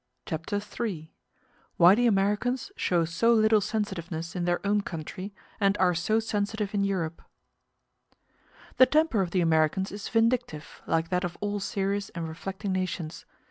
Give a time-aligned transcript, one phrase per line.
[0.25, 1.13] Chapter III:
[1.77, 6.73] Why The Americans Show So Little Sensitiveness In Their Own Country, And Are So Sensitive
[6.73, 7.21] In Europe
[8.77, 13.27] The temper of the Americans is vindictive, like that of all serious and reflecting nations.